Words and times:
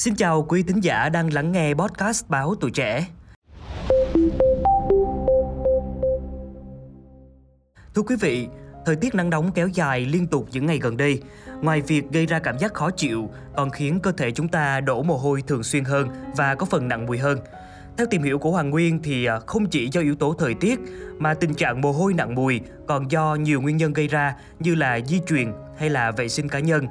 Xin 0.00 0.14
chào 0.14 0.42
quý 0.42 0.62
thính 0.62 0.80
giả 0.80 1.08
đang 1.08 1.32
lắng 1.32 1.52
nghe 1.52 1.74
podcast 1.74 2.28
báo 2.28 2.54
tuổi 2.60 2.70
trẻ. 2.70 3.06
Thưa 7.94 8.02
quý 8.06 8.16
vị, 8.20 8.48
thời 8.86 8.96
tiết 8.96 9.14
nắng 9.14 9.30
nóng 9.30 9.52
kéo 9.52 9.68
dài 9.68 10.06
liên 10.06 10.26
tục 10.26 10.48
những 10.52 10.66
ngày 10.66 10.78
gần 10.78 10.96
đây, 10.96 11.22
ngoài 11.62 11.80
việc 11.80 12.02
gây 12.12 12.26
ra 12.26 12.38
cảm 12.38 12.58
giác 12.58 12.74
khó 12.74 12.90
chịu, 12.90 13.30
còn 13.56 13.70
khiến 13.70 14.00
cơ 14.00 14.12
thể 14.12 14.30
chúng 14.30 14.48
ta 14.48 14.80
đổ 14.80 15.02
mồ 15.02 15.16
hôi 15.16 15.42
thường 15.46 15.62
xuyên 15.62 15.84
hơn 15.84 16.08
và 16.36 16.54
có 16.54 16.66
phần 16.66 16.88
nặng 16.88 17.06
mùi 17.06 17.18
hơn. 17.18 17.38
Theo 17.96 18.06
tìm 18.10 18.22
hiểu 18.22 18.38
của 18.38 18.50
Hoàng 18.50 18.70
Nguyên 18.70 19.02
thì 19.02 19.24
à, 19.24 19.38
không 19.46 19.66
chỉ 19.66 19.88
do 19.92 20.00
yếu 20.00 20.14
tố 20.14 20.34
thời 20.38 20.54
tiết 20.54 20.80
mà 21.18 21.34
tình 21.34 21.54
trạng 21.54 21.80
mồ 21.80 21.92
hôi 21.92 22.14
nặng 22.14 22.34
mùi 22.34 22.60
còn 22.86 23.10
do 23.10 23.34
nhiều 23.34 23.60
nguyên 23.60 23.76
nhân 23.76 23.92
gây 23.92 24.08
ra 24.08 24.34
như 24.58 24.74
là 24.74 25.00
di 25.00 25.20
truyền 25.26 25.52
hay 25.78 25.90
là 25.90 26.10
vệ 26.10 26.28
sinh 26.28 26.48
cá 26.48 26.58
nhân. 26.58 26.86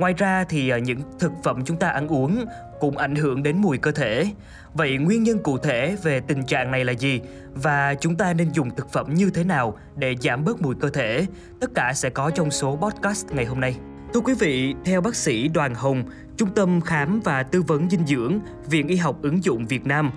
Ngoài 0.00 0.14
ra 0.16 0.44
thì 0.44 0.68
ờ, 0.68 0.78
những 0.78 1.00
thực 1.18 1.32
phẩm 1.42 1.62
chúng 1.64 1.76
ta 1.76 1.88
ăn 1.88 2.08
uống 2.08 2.44
cũng 2.80 2.96
ảnh 2.96 3.14
hưởng 3.14 3.42
đến 3.42 3.58
mùi 3.58 3.78
cơ 3.78 3.92
thể. 3.92 4.26
Vậy 4.74 4.98
nguyên 4.98 5.22
nhân 5.22 5.38
cụ 5.42 5.58
thể 5.58 5.96
về 6.02 6.20
tình 6.20 6.42
trạng 6.42 6.70
này 6.70 6.84
là 6.84 6.92
gì 6.92 7.20
và 7.54 7.94
chúng 7.94 8.16
ta 8.16 8.32
nên 8.32 8.52
dùng 8.52 8.70
thực 8.76 8.92
phẩm 8.92 9.14
như 9.14 9.30
thế 9.30 9.44
nào 9.44 9.78
để 9.96 10.14
giảm 10.20 10.44
bớt 10.44 10.62
mùi 10.62 10.74
cơ 10.80 10.90
thể? 10.90 11.26
Tất 11.60 11.70
cả 11.74 11.92
sẽ 11.94 12.10
có 12.10 12.30
trong 12.30 12.50
số 12.50 12.76
podcast 12.76 13.26
ngày 13.32 13.44
hôm 13.44 13.60
nay. 13.60 13.76
Thưa 14.14 14.20
quý 14.20 14.34
vị, 14.38 14.74
theo 14.84 15.00
bác 15.00 15.16
sĩ 15.16 15.48
Đoàn 15.48 15.74
Hồng, 15.74 16.04
Trung 16.36 16.54
tâm 16.54 16.80
Khám 16.80 17.20
và 17.20 17.42
Tư 17.42 17.62
vấn 17.62 17.90
Dinh 17.90 18.06
dưỡng, 18.06 18.38
Viện 18.70 18.88
Y 18.88 18.96
học 18.96 19.16
ứng 19.22 19.44
dụng 19.44 19.66
Việt 19.66 19.86
Nam, 19.86 20.10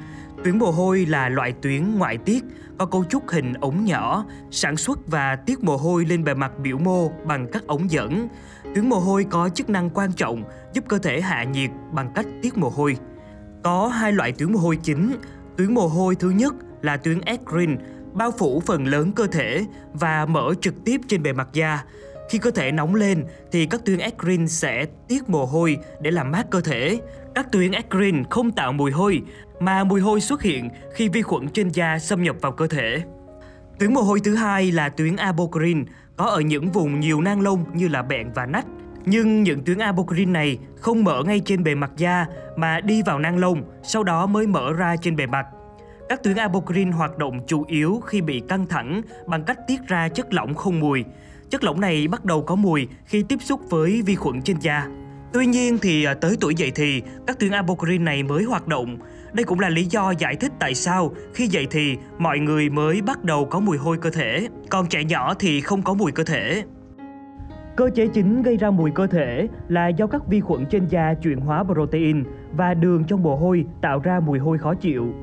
tuyến 0.44 0.58
mồ 0.58 0.72
hôi 0.72 1.06
là 1.06 1.30
loại 1.30 1.54
tuyến 1.62 1.96
ngoại 1.96 2.18
tiết 2.18 2.44
có 2.78 2.86
cấu 2.86 3.04
trúc 3.04 3.30
hình 3.30 3.54
ống 3.54 3.86
nhỏ, 3.86 4.26
sản 4.52 4.78
xuất 4.78 5.00
và 5.08 5.36
tiết 5.36 5.64
mồ 5.64 5.78
hôi 5.78 6.06
lên 6.06 6.24
bề 6.24 6.34
mặt 6.34 6.52
biểu 6.60 6.78
mô 6.78 7.10
bằng 7.10 7.48
các 7.52 7.68
ống 7.68 7.92
dẫn. 7.92 8.28
Tuyến 8.76 8.90
mồ 8.90 9.00
hôi 9.00 9.26
có 9.30 9.50
chức 9.50 9.70
năng 9.70 9.90
quan 9.90 10.14
trọng 10.14 10.44
giúp 10.74 10.84
cơ 10.88 10.98
thể 10.98 11.22
hạ 11.22 11.44
nhiệt 11.44 11.70
bằng 11.92 12.12
cách 12.16 12.26
tiết 12.42 12.58
mồ 12.58 12.70
hôi. 12.70 12.98
Có 13.64 13.88
hai 13.88 14.12
loại 14.12 14.32
tuyến 14.32 14.54
mồ 14.54 14.60
hôi 14.60 14.78
chính. 14.84 15.16
Tuyến 15.58 15.74
mồ 15.74 15.88
hôi 15.88 16.16
thứ 16.16 16.30
nhất 16.30 16.54
là 16.82 16.98
tuyến 16.98 17.22
eccrine, 17.22 17.76
bao 18.14 18.32
phủ 18.32 18.60
phần 18.66 18.88
lớn 18.88 19.12
cơ 19.12 19.28
thể 19.28 19.66
và 19.94 20.26
mở 20.26 20.54
trực 20.62 20.74
tiếp 20.86 21.02
trên 21.08 21.24
bề 21.24 21.34
mặt 21.34 21.48
da. 21.54 21.84
Khi 22.30 22.38
cơ 22.38 22.52
thể 22.52 22.72
nóng 22.72 22.96
lên 22.96 23.26
thì 23.52 23.66
các 23.66 23.86
tuyến 23.86 24.00
eccrine 24.00 24.48
sẽ 24.48 24.86
tiết 25.08 25.30
mồ 25.30 25.46
hôi 25.46 25.78
để 26.02 26.12
làm 26.12 26.32
mát 26.32 26.50
cơ 26.52 26.62
thể. 26.62 27.00
Các 27.36 27.52
tuyến 27.52 27.72
eccrine 27.72 28.24
không 28.30 28.52
tạo 28.52 28.72
mùi 28.72 28.92
hôi 28.92 29.22
mà 29.60 29.84
mùi 29.84 30.02
hôi 30.02 30.22
xuất 30.22 30.42
hiện 30.42 30.70
khi 30.94 31.10
vi 31.10 31.22
khuẩn 31.22 31.48
trên 31.48 31.70
da 31.70 32.00
xâm 32.00 32.24
nhập 32.24 32.36
vào 32.42 32.52
cơ 32.52 32.68
thể. 32.68 33.02
Tuyến 33.80 33.94
mồ 33.94 34.02
hôi 34.02 34.20
thứ 34.24 34.36
hai 34.36 34.72
là 34.72 34.90
tuyến 34.90 35.16
apocrine, 35.16 35.84
có 36.18 36.26
ở 36.26 36.40
những 36.40 36.72
vùng 36.72 37.00
nhiều 37.00 37.22
nang 37.22 37.42
lông 37.42 37.66
như 37.74 37.88
là 37.88 38.02
bẹn 38.02 38.32
và 38.36 38.46
nách. 38.46 38.66
Nhưng 39.06 39.44
những 39.44 39.64
tuyến 39.64 39.78
apocrine 39.78 40.32
này 40.32 40.58
không 40.80 41.04
mở 41.04 41.24
ngay 41.26 41.42
trên 41.46 41.64
bề 41.64 41.76
mặt 41.76 41.92
da 41.98 42.26
mà 42.56 42.80
đi 42.80 43.02
vào 43.06 43.20
nang 43.20 43.38
lông, 43.38 43.64
sau 43.84 44.04
đó 44.04 44.26
mới 44.26 44.48
mở 44.48 44.74
ra 44.74 44.96
trên 45.02 45.16
bề 45.16 45.26
mặt. 45.26 45.46
Các 46.10 46.24
tuyến 46.24 46.36
apocrine 46.36 46.92
hoạt 46.92 47.18
động 47.18 47.40
chủ 47.48 47.66
yếu 47.68 48.02
khi 48.06 48.22
bị 48.22 48.42
căng 48.50 48.68
thẳng 48.68 49.02
bằng 49.28 49.44
cách 49.44 49.60
tiết 49.68 49.88
ra 49.88 50.08
chất 50.08 50.34
lỏng 50.34 50.54
không 50.54 50.80
mùi. 50.80 51.06
Chất 51.54 51.64
lỏng 51.64 51.82
này 51.82 52.08
bắt 52.08 52.26
đầu 52.26 52.42
có 52.42 52.56
mùi 52.56 52.88
khi 53.06 53.24
tiếp 53.24 53.42
xúc 53.42 53.62
với 53.70 54.02
vi 54.06 54.16
khuẩn 54.16 54.42
trên 54.42 54.58
da. 54.60 54.88
Tuy 55.34 55.46
nhiên 55.46 55.78
thì 55.82 56.04
à, 56.04 56.14
tới 56.14 56.36
tuổi 56.42 56.56
dậy 56.56 56.72
thì, 56.76 57.02
các 57.28 57.40
tuyến 57.40 57.52
apocrine 57.52 58.04
này 58.04 58.24
mới 58.24 58.44
hoạt 58.44 58.68
động. 58.68 58.98
Đây 59.34 59.44
cũng 59.44 59.60
là 59.60 59.70
lý 59.70 59.84
do 59.84 60.14
giải 60.20 60.36
thích 60.36 60.52
tại 60.60 60.76
sao 60.76 61.12
khi 61.34 61.48
dậy 61.48 61.68
thì 61.72 61.98
mọi 62.18 62.40
người 62.40 62.70
mới 62.70 63.02
bắt 63.02 63.24
đầu 63.24 63.46
có 63.46 63.60
mùi 63.60 63.78
hôi 63.78 63.98
cơ 63.98 64.10
thể, 64.10 64.48
còn 64.70 64.88
trẻ 64.88 65.04
nhỏ 65.04 65.34
thì 65.34 65.62
không 65.62 65.82
có 65.82 65.94
mùi 65.94 66.12
cơ 66.12 66.24
thể. 66.24 66.64
Cơ 67.76 67.90
chế 67.96 68.08
chính 68.08 68.42
gây 68.42 68.58
ra 68.58 68.72
mùi 68.72 68.92
cơ 68.92 69.08
thể 69.08 69.48
là 69.68 69.88
do 69.88 70.08
các 70.08 70.28
vi 70.28 70.40
khuẩn 70.40 70.66
trên 70.66 70.88
da 70.88 71.14
chuyển 71.14 71.40
hóa 71.40 71.64
protein 71.64 72.24
và 72.52 72.74
đường 72.74 73.04
trong 73.04 73.24
mồ 73.24 73.36
hôi 73.36 73.66
tạo 73.82 74.00
ra 74.00 74.20
mùi 74.20 74.40
hôi 74.40 74.58
khó 74.58 74.74
chịu. 74.74 75.14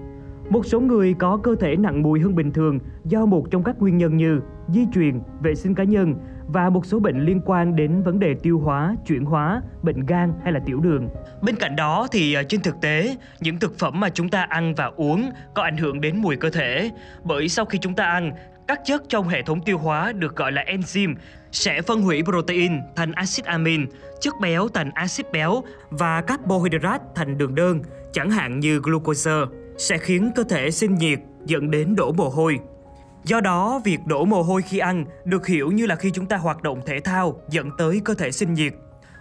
Một 0.50 0.66
số 0.66 0.80
người 0.80 1.14
có 1.18 1.36
cơ 1.42 1.54
thể 1.60 1.76
nặng 1.76 2.02
mùi 2.02 2.20
hơn 2.20 2.34
bình 2.34 2.52
thường 2.52 2.78
do 3.04 3.26
một 3.26 3.46
trong 3.50 3.64
các 3.64 3.76
nguyên 3.78 3.98
nhân 3.98 4.16
như 4.16 4.40
di 4.68 4.86
truyền, 4.94 5.20
vệ 5.42 5.54
sinh 5.54 5.74
cá 5.74 5.84
nhân 5.84 6.14
và 6.46 6.70
một 6.70 6.86
số 6.86 7.00
bệnh 7.00 7.20
liên 7.20 7.40
quan 7.46 7.76
đến 7.76 8.02
vấn 8.02 8.18
đề 8.18 8.34
tiêu 8.42 8.58
hóa, 8.58 8.96
chuyển 9.06 9.24
hóa, 9.24 9.62
bệnh 9.82 10.06
gan 10.06 10.32
hay 10.42 10.52
là 10.52 10.60
tiểu 10.66 10.80
đường. 10.80 11.08
Bên 11.42 11.56
cạnh 11.56 11.76
đó 11.76 12.06
thì 12.12 12.34
à, 12.34 12.42
trên 12.42 12.60
thực 12.60 12.80
tế, 12.80 13.16
những 13.40 13.58
thực 13.58 13.78
phẩm 13.78 14.00
mà 14.00 14.08
chúng 14.08 14.28
ta 14.28 14.42
ăn 14.42 14.74
và 14.74 14.90
uống 14.96 15.30
có 15.54 15.62
ảnh 15.62 15.76
hưởng 15.76 16.00
đến 16.00 16.16
mùi 16.16 16.36
cơ 16.36 16.50
thể 16.50 16.90
bởi 17.24 17.48
sau 17.48 17.64
khi 17.64 17.78
chúng 17.78 17.94
ta 17.94 18.04
ăn, 18.04 18.32
các 18.68 18.80
chất 18.84 19.02
trong 19.08 19.28
hệ 19.28 19.42
thống 19.42 19.60
tiêu 19.60 19.78
hóa 19.78 20.12
được 20.12 20.36
gọi 20.36 20.52
là 20.52 20.64
enzyme 20.66 21.14
sẽ 21.52 21.82
phân 21.82 22.02
hủy 22.02 22.22
protein 22.22 22.72
thành 22.96 23.12
axit 23.12 23.44
amin, 23.44 23.86
chất 24.20 24.34
béo 24.40 24.68
thành 24.68 24.90
axit 24.94 25.32
béo 25.32 25.62
và 25.90 26.22
carbohydrate 26.22 27.04
thành 27.14 27.38
đường 27.38 27.54
đơn, 27.54 27.80
chẳng 28.12 28.30
hạn 28.30 28.60
như 28.60 28.78
glucose, 28.78 29.30
sẽ 29.80 29.98
khiến 29.98 30.30
cơ 30.34 30.44
thể 30.44 30.70
sinh 30.70 30.94
nhiệt 30.94 31.18
dẫn 31.46 31.70
đến 31.70 31.96
đổ 31.96 32.12
mồ 32.12 32.28
hôi. 32.28 32.58
Do 33.24 33.40
đó, 33.40 33.80
việc 33.84 33.98
đổ 34.06 34.24
mồ 34.24 34.42
hôi 34.42 34.62
khi 34.62 34.78
ăn 34.78 35.04
được 35.24 35.46
hiểu 35.46 35.70
như 35.70 35.86
là 35.86 35.96
khi 35.96 36.10
chúng 36.10 36.26
ta 36.26 36.36
hoạt 36.36 36.62
động 36.62 36.80
thể 36.86 37.00
thao 37.00 37.40
dẫn 37.50 37.70
tới 37.78 38.00
cơ 38.04 38.14
thể 38.14 38.32
sinh 38.32 38.54
nhiệt. 38.54 38.74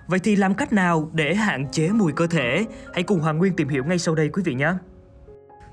Vậy 0.07 0.19
thì 0.19 0.35
làm 0.35 0.53
cách 0.53 0.73
nào 0.73 1.09
để 1.13 1.35
hạn 1.35 1.71
chế 1.71 1.89
mùi 1.89 2.11
cơ 2.11 2.27
thể? 2.27 2.65
Hãy 2.93 3.03
cùng 3.03 3.19
Hoàng 3.19 3.37
Nguyên 3.37 3.53
tìm 3.53 3.67
hiểu 3.67 3.83
ngay 3.83 3.99
sau 3.99 4.15
đây 4.15 4.29
quý 4.29 4.41
vị 4.45 4.53
nhé. 4.53 4.73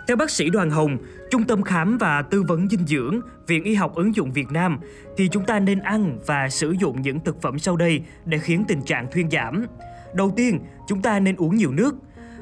Theo 0.08 0.16
bác 0.16 0.30
sĩ 0.30 0.50
Đoàn 0.50 0.70
Hồng, 0.70 0.98
Trung 1.30 1.44
tâm 1.44 1.62
Khám 1.62 1.98
và 1.98 2.22
Tư 2.22 2.42
vấn 2.42 2.68
Dinh 2.68 2.86
dưỡng, 2.86 3.20
Viện 3.46 3.64
Y 3.64 3.74
học 3.74 3.94
ứng 3.94 4.14
dụng 4.14 4.32
Việt 4.32 4.50
Nam, 4.50 4.78
thì 5.16 5.28
chúng 5.28 5.44
ta 5.44 5.60
nên 5.60 5.80
ăn 5.80 6.18
và 6.26 6.48
sử 6.48 6.70
dụng 6.70 7.02
những 7.02 7.20
thực 7.20 7.42
phẩm 7.42 7.58
sau 7.58 7.76
đây 7.76 8.02
để 8.24 8.38
khiến 8.38 8.64
tình 8.68 8.82
trạng 8.82 9.06
thuyên 9.12 9.30
giảm. 9.30 9.66
Đầu 10.14 10.32
tiên, 10.36 10.60
chúng 10.88 11.02
ta 11.02 11.20
nên 11.20 11.36
uống 11.36 11.56
nhiều 11.56 11.72
nước. 11.72 11.94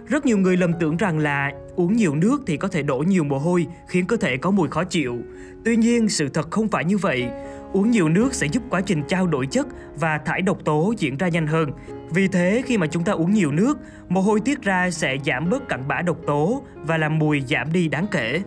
Rất 0.09 0.27
nhiều 0.27 0.39
người 0.39 0.57
lầm 0.57 0.73
tưởng 0.81 0.97
rằng 0.97 1.19
là 1.19 1.53
uống 1.77 1.93
nhiều 1.97 2.15
nước 2.15 2.43
thì 2.47 2.57
có 2.57 2.69
thể 2.69 2.83
đổ 2.83 2.99
nhiều 2.99 3.25
mồ 3.25 3.39
hôi, 3.39 3.67
khiến 3.89 4.07
cơ 4.07 4.17
thể 4.17 4.37
có 4.37 4.51
mùi 4.51 4.69
khó 4.69 4.85
chịu. 4.85 5.19
Tuy 5.65 5.77
nhiên, 5.77 6.09
sự 6.09 6.29
thật 6.29 6.51
không 6.51 6.69
phải 6.69 6.85
như 6.85 6.99
vậy. 6.99 7.29
Uống 7.73 7.91
nhiều 7.91 8.09
nước 8.09 8.35
sẽ 8.35 8.47
giúp 8.47 8.63
quá 8.71 8.81
trình 8.81 9.03
trao 9.09 9.27
đổi 9.27 9.47
chất 9.47 9.67
và 9.97 10.19
thải 10.19 10.43
độc 10.43 10.65
tố 10.65 10.95
diễn 10.99 11.17
ra 11.17 11.29
nhanh 11.29 11.47
hơn. 11.47 11.71
Vì 12.11 12.29
thế, 12.29 12.63
khi 12.67 12.79
mà 12.79 12.87
chúng 12.87 13.05
ta 13.05 13.13
uống 13.13 13.33
nhiều 13.33 13.53
nước, 13.53 13.79
mồ 14.09 14.21
hôi 14.21 14.41
tiết 14.41 14.63
ra 14.63 14.91
sẽ 14.91 15.17
giảm 15.27 15.51
bớt 15.51 15.69
cặn 15.69 15.89
bã 15.89 16.03
độc 16.03 16.17
tố 16.27 16.63
và 16.75 16.99
làm 16.99 17.19
mùi 17.19 17.41
giảm 17.41 17.73
đi 17.73 17.89
đáng 17.89 18.07
kể. 18.11 18.43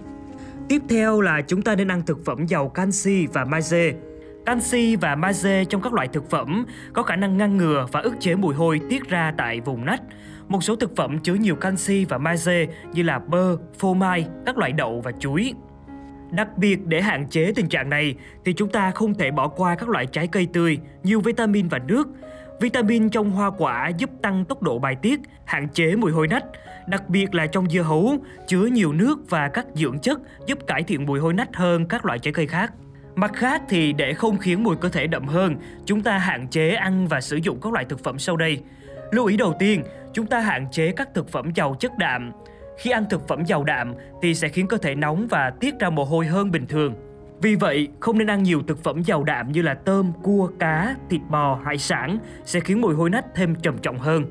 Tiếp 0.69 0.81
theo 0.89 1.21
là 1.21 1.41
chúng 1.41 1.61
ta 1.61 1.75
nên 1.75 1.91
ăn 1.91 2.01
thực 2.05 2.25
phẩm 2.25 2.45
giàu 2.45 2.69
canxi 2.69 3.27
và 3.33 3.45
magie. 3.45 3.93
Canxi 4.45 4.95
và 4.95 5.15
magie 5.15 5.65
trong 5.65 5.81
các 5.81 5.93
loại 5.93 6.07
thực 6.07 6.29
phẩm 6.29 6.65
có 6.93 7.03
khả 7.03 7.15
năng 7.15 7.37
ngăn 7.37 7.57
ngừa 7.57 7.87
và 7.91 7.99
ức 7.99 8.13
chế 8.19 8.35
mùi 8.35 8.55
hôi 8.55 8.81
tiết 8.89 9.09
ra 9.09 9.33
tại 9.37 9.61
vùng 9.61 9.85
nách. 9.85 10.01
Một 10.47 10.63
số 10.63 10.75
thực 10.75 10.95
phẩm 10.95 11.19
chứa 11.19 11.33
nhiều 11.33 11.55
canxi 11.55 12.05
và 12.05 12.17
magie 12.17 12.65
như 12.93 13.03
là 13.03 13.19
bơ, 13.19 13.57
phô 13.79 13.93
mai, 13.93 14.27
các 14.45 14.57
loại 14.57 14.71
đậu 14.71 15.01
và 15.01 15.11
chuối. 15.19 15.53
Đặc 16.31 16.57
biệt 16.57 16.85
để 16.85 17.01
hạn 17.01 17.29
chế 17.29 17.51
tình 17.55 17.69
trạng 17.69 17.89
này 17.89 18.15
thì 18.45 18.53
chúng 18.53 18.69
ta 18.69 18.91
không 18.91 19.13
thể 19.13 19.31
bỏ 19.31 19.47
qua 19.47 19.75
các 19.75 19.89
loại 19.89 20.05
trái 20.05 20.27
cây 20.27 20.47
tươi, 20.53 20.79
nhiều 21.03 21.21
vitamin 21.21 21.67
và 21.67 21.79
nước. 21.79 22.07
Vitamin 22.59 23.09
trong 23.09 23.31
hoa 23.31 23.51
quả 23.57 23.91
giúp 23.97 24.09
tăng 24.21 24.45
tốc 24.45 24.61
độ 24.61 24.79
bài 24.79 24.95
tiết, 25.01 25.19
hạn 25.45 25.69
chế 25.69 25.95
mùi 25.95 26.11
hôi 26.11 26.27
nách, 26.27 26.43
đặc 26.87 27.09
biệt 27.09 27.35
là 27.35 27.47
trong 27.47 27.69
dưa 27.69 27.81
hấu 27.81 28.17
chứa 28.47 28.65
nhiều 28.65 28.93
nước 28.93 29.29
và 29.29 29.47
các 29.47 29.65
dưỡng 29.73 29.99
chất 29.99 30.19
giúp 30.47 30.57
cải 30.67 30.83
thiện 30.83 31.05
mùi 31.05 31.19
hôi 31.19 31.33
nách 31.33 31.55
hơn 31.55 31.87
các 31.87 32.05
loại 32.05 32.19
trái 32.19 32.33
cây 32.33 32.47
khác. 32.47 32.73
Mặt 33.15 33.31
khác 33.35 33.61
thì 33.69 33.93
để 33.93 34.13
không 34.13 34.37
khiến 34.37 34.63
mùi 34.63 34.75
cơ 34.75 34.89
thể 34.89 35.07
đậm 35.07 35.27
hơn, 35.27 35.55
chúng 35.85 36.01
ta 36.01 36.17
hạn 36.17 36.47
chế 36.47 36.69
ăn 36.69 37.07
và 37.07 37.21
sử 37.21 37.37
dụng 37.37 37.59
các 37.61 37.73
loại 37.73 37.85
thực 37.85 38.03
phẩm 38.03 38.19
sau 38.19 38.37
đây. 38.37 38.61
Lưu 39.11 39.25
ý 39.25 39.37
đầu 39.37 39.53
tiên, 39.59 39.83
chúng 40.13 40.25
ta 40.25 40.39
hạn 40.39 40.67
chế 40.71 40.91
các 40.91 41.09
thực 41.13 41.29
phẩm 41.29 41.51
giàu 41.55 41.75
chất 41.79 41.97
đạm. 41.97 42.31
Khi 42.77 42.91
ăn 42.91 43.05
thực 43.09 43.27
phẩm 43.27 43.45
giàu 43.45 43.63
đạm 43.63 43.93
thì 44.21 44.35
sẽ 44.35 44.49
khiến 44.49 44.67
cơ 44.67 44.77
thể 44.77 44.95
nóng 44.95 45.27
và 45.27 45.49
tiết 45.59 45.79
ra 45.79 45.89
mồ 45.89 46.03
hôi 46.03 46.25
hơn 46.25 46.51
bình 46.51 46.67
thường. 46.67 46.95
Vì 47.41 47.55
vậy, 47.55 47.87
không 47.99 48.17
nên 48.17 48.29
ăn 48.29 48.43
nhiều 48.43 48.61
thực 48.67 48.83
phẩm 48.83 49.03
giàu 49.03 49.23
đạm 49.23 49.51
như 49.51 49.61
là 49.61 49.73
tôm, 49.73 50.11
cua, 50.23 50.49
cá, 50.59 50.95
thịt 51.09 51.21
bò, 51.29 51.59
hải 51.65 51.77
sản 51.77 52.17
sẽ 52.45 52.59
khiến 52.59 52.81
mùi 52.81 52.95
hôi 52.95 53.09
nách 53.09 53.25
thêm 53.35 53.55
trầm 53.55 53.77
trọng 53.77 53.99
hơn. 53.99 54.25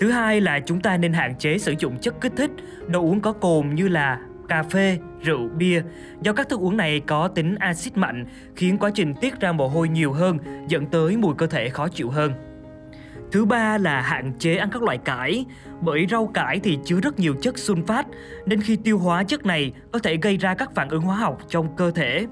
Thứ 0.00 0.10
hai 0.10 0.40
là 0.40 0.60
chúng 0.60 0.80
ta 0.80 0.96
nên 0.96 1.12
hạn 1.12 1.34
chế 1.38 1.58
sử 1.58 1.74
dụng 1.78 1.98
chất 1.98 2.20
kích 2.20 2.32
thích, 2.36 2.50
đồ 2.88 3.00
uống 3.00 3.20
có 3.20 3.32
cồn 3.32 3.74
như 3.74 3.88
là 3.88 4.18
cà 4.48 4.62
phê, 4.62 4.98
rượu, 5.22 5.48
bia 5.48 5.82
do 6.22 6.32
các 6.32 6.48
thức 6.48 6.60
uống 6.60 6.76
này 6.76 7.00
có 7.00 7.28
tính 7.28 7.56
axit 7.58 7.96
mạnh 7.96 8.26
khiến 8.56 8.78
quá 8.78 8.90
trình 8.94 9.14
tiết 9.20 9.40
ra 9.40 9.52
mồ 9.52 9.68
hôi 9.68 9.88
nhiều 9.88 10.12
hơn 10.12 10.38
dẫn 10.68 10.86
tới 10.86 11.16
mùi 11.16 11.34
cơ 11.34 11.46
thể 11.46 11.68
khó 11.68 11.88
chịu 11.88 12.10
hơn. 12.10 12.51
Thứ 13.32 13.44
ba 13.44 13.78
là 13.78 14.00
hạn 14.00 14.32
chế 14.38 14.56
ăn 14.56 14.68
các 14.72 14.82
loại 14.82 14.98
cải, 14.98 15.44
bởi 15.80 16.06
rau 16.10 16.26
cải 16.26 16.58
thì 16.58 16.78
chứa 16.84 17.00
rất 17.00 17.18
nhiều 17.18 17.34
chất 17.42 17.54
sunfat 17.54 18.04
nên 18.46 18.60
khi 18.60 18.76
tiêu 18.76 18.98
hóa 18.98 19.24
chất 19.24 19.46
này 19.46 19.72
có 19.92 19.98
thể 19.98 20.16
gây 20.16 20.36
ra 20.36 20.54
các 20.54 20.74
phản 20.74 20.88
ứng 20.88 21.02
hóa 21.02 21.16
học 21.16 21.38
trong 21.48 21.76
cơ 21.76 21.90
thể. 21.90 22.26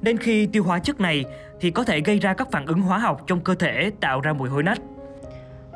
Nên 0.00 0.16
khi 0.16 0.46
tiêu 0.46 0.62
hóa 0.62 0.78
chất 0.78 1.00
này 1.00 1.24
thì 1.60 1.70
có 1.70 1.84
thể 1.84 2.00
gây 2.00 2.18
ra 2.18 2.34
các 2.34 2.48
phản 2.52 2.66
ứng 2.66 2.80
hóa 2.80 2.98
học 2.98 3.20
trong 3.26 3.40
cơ 3.40 3.54
thể 3.54 3.90
tạo 4.00 4.20
ra 4.20 4.32
mùi 4.32 4.48
hôi 4.48 4.62
nách. 4.62 4.78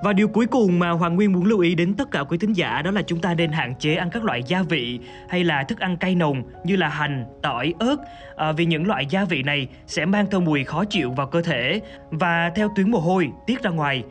Và 0.04 0.12
điều 0.12 0.28
cuối 0.28 0.46
cùng 0.46 0.78
mà 0.78 0.90
Hoàng 0.90 1.16
Nguyên 1.16 1.32
muốn 1.32 1.44
lưu 1.44 1.60
ý 1.60 1.74
đến 1.74 1.94
tất 1.94 2.10
cả 2.10 2.24
quý 2.24 2.38
thính 2.38 2.52
giả 2.52 2.82
đó 2.82 2.90
là 2.90 3.02
chúng 3.02 3.20
ta 3.20 3.34
nên 3.34 3.52
hạn 3.52 3.74
chế 3.78 3.94
ăn 3.94 4.10
các 4.10 4.24
loại 4.24 4.42
gia 4.46 4.62
vị 4.62 4.98
hay 5.28 5.44
là 5.44 5.62
thức 5.62 5.78
ăn 5.78 5.96
cay 5.96 6.14
nồng 6.14 6.42
như 6.64 6.76
là 6.76 6.88
hành, 6.88 7.24
tỏi, 7.42 7.74
ớt 7.78 7.96
à, 8.36 8.52
vì 8.52 8.66
những 8.66 8.86
loại 8.86 9.06
gia 9.06 9.24
vị 9.24 9.42
này 9.42 9.68
sẽ 9.86 10.04
mang 10.04 10.26
theo 10.30 10.40
mùi 10.40 10.64
khó 10.64 10.84
chịu 10.84 11.12
vào 11.12 11.26
cơ 11.26 11.42
thể 11.42 11.80
và 12.10 12.52
theo 12.54 12.68
tuyến 12.76 12.90
mồ 12.90 12.98
hôi 12.98 13.30
tiết 13.46 13.62
ra 13.62 13.70
ngoài. 13.70 14.04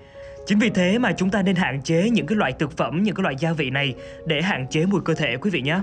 Chính 0.46 0.60
vì 0.60 0.70
thế 0.70 0.98
mà 0.98 1.12
chúng 1.12 1.30
ta 1.30 1.42
nên 1.42 1.56
hạn 1.56 1.82
chế 1.82 2.10
những 2.10 2.26
cái 2.26 2.36
loại 2.36 2.52
thực 2.60 2.78
phẩm, 2.78 3.04
những 3.04 3.16
cái 3.16 3.24
loại 3.24 3.36
gia 3.40 3.54
vị 3.54 3.70
này 3.70 3.96
để 4.26 4.42
hạn 4.42 4.68
chế 4.70 4.86
mùi 4.86 5.02
cơ 5.02 5.14
thể 5.14 5.38
quý 5.38 5.50
vị 5.50 5.62
nhé. 5.62 5.80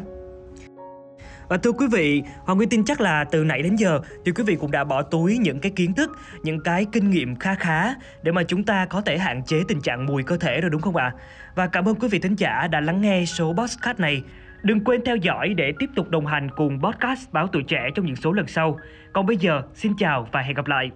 Và 1.49 1.57
thưa 1.57 1.73
quý 1.73 1.87
vị, 1.93 2.23
Hoàng 2.45 2.59
Nguyên 2.59 2.69
tin 2.69 2.85
chắc 2.85 3.01
là 3.01 3.25
từ 3.25 3.45
nãy 3.45 3.63
đến 3.63 3.77
giờ 3.77 4.01
thì 4.25 4.33
quý 4.33 4.45
vị 4.47 4.57
cũng 4.61 4.71
đã 4.71 4.85
bỏ 4.85 5.03
túi 5.03 5.39
những 5.39 5.61
cái 5.61 5.73
kiến 5.77 5.95
thức, 5.95 6.11
những 6.43 6.61
cái 6.61 6.87
kinh 6.93 7.11
nghiệm 7.11 7.37
khá 7.37 7.55
khá 7.55 7.95
để 8.23 8.33
mà 8.33 8.43
chúng 8.43 8.65
ta 8.65 8.87
có 8.87 9.01
thể 9.01 9.19
hạn 9.19 9.43
chế 9.45 9.63
tình 9.69 9.81
trạng 9.81 10.07
mùi 10.07 10.23
cơ 10.23 10.37
thể 10.37 10.61
rồi 10.61 10.71
đúng 10.71 10.81
không 10.81 10.97
ạ? 10.97 11.13
Và 11.55 11.67
cảm 11.67 11.89
ơn 11.89 11.95
quý 11.95 12.09
vị 12.09 12.19
thính 12.19 12.35
giả 12.35 12.67
đã 12.67 12.81
lắng 12.81 13.01
nghe 13.01 13.25
số 13.25 13.55
podcast 13.59 14.01
này. 14.01 14.23
Đừng 14.63 14.85
quên 14.85 15.05
theo 15.05 15.17
dõi 15.17 15.55
để 15.57 15.73
tiếp 15.79 15.91
tục 15.97 16.11
đồng 16.11 16.27
hành 16.27 16.49
cùng 16.57 16.83
podcast 16.83 17.33
Báo 17.33 17.47
Tuổi 17.47 17.63
Trẻ 17.63 17.89
trong 17.95 18.07
những 18.07 18.17
số 18.17 18.33
lần 18.33 18.47
sau. 18.47 18.79
Còn 19.13 19.27
bây 19.27 19.37
giờ, 19.37 19.63
xin 19.75 19.93
chào 19.99 20.29
và 20.33 20.41
hẹn 20.41 20.55
gặp 20.55 20.67
lại. 20.67 20.91